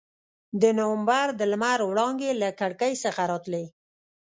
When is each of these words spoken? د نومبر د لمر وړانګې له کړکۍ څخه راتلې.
د 0.61 0.63
نومبر 0.79 1.27
د 1.39 1.41
لمر 1.51 1.79
وړانګې 1.89 2.31
له 2.41 2.49
کړکۍ 2.59 2.93
څخه 3.03 3.21
راتلې. 3.31 3.65